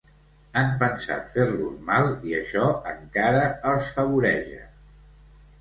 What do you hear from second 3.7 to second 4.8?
els favoreja.